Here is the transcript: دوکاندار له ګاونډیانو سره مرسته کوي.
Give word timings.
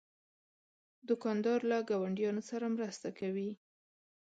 دوکاندار 1.07 1.59
له 1.71 1.77
ګاونډیانو 1.89 2.41
سره 2.49 2.65
مرسته 2.75 3.07
کوي. 3.19 3.49